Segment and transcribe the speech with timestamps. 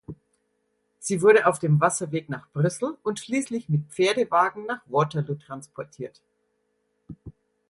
[0.97, 6.23] Sie wurde auf dem Wasserweg nach Brüssel und schließlich mit Pferdewagen nach Waterloo transportiert.